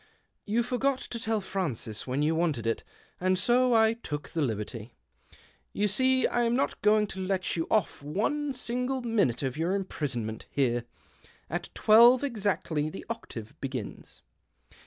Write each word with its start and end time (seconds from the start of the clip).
"You 0.55 0.63
forgot 0.63 0.97
to 0.97 1.19
tell 1.19 1.41
Francis 1.41 2.07
when 2.07 2.23
you 2.23 2.33
wanted 2.33 2.65
it, 2.65 2.83
and 3.19 3.37
so 3.37 3.75
I 3.75 3.93
took 3.93 4.29
the 4.29 4.41
liberty. 4.41 4.95
You 5.73 5.87
see 5.87 6.25
I 6.25 6.41
am 6.41 6.55
not 6.55 6.81
going 6.81 7.05
to 7.05 7.19
let 7.23 7.55
you 7.55 7.67
off 7.69 8.01
one 8.01 8.51
single 8.51 9.03
minute 9.03 9.43
of 9.43 9.57
your 9.57 9.75
imprisonment 9.75 10.47
bere. 10.55 10.85
At 11.51 11.69
twelve 11.75 12.23
exactly 12.23 12.89
the 12.89 13.05
octave 13.11 13.53
begins." 13.61 14.23